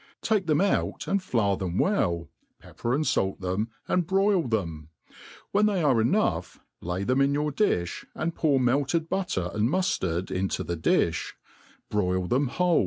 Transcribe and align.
Take 0.23 0.47
thei^i 0.47 0.65
out 0.67 1.07
and 1.07 1.21
flour 1.21 1.57
theru 1.57 1.79
well, 1.79 2.31
pepper 2.57 2.95
aad 2.95 3.07
fait 3.07 3.39
them, 3.39 3.69
and 3.87 4.07
broil 4.07 4.47
them. 4.47 4.89
When 5.51 5.67
they 5.67 5.83
are 5.83 5.97
enough^ 6.03 6.57
h} 6.83 7.05
them 7.05 7.21
in 7.21 7.35
your 7.35 7.51
di£h, 7.51 8.05
and 8.15 8.33
pour 8.33 8.59
melted 8.59 9.09
butter 9.09 9.51
and 9.53 9.69
muflard 9.69 10.31
into 10.31 10.65
IhiecLiih* 10.65 11.33
firosl 11.91 12.27
tbcn 12.29 12.47
wbole. 12.49 12.79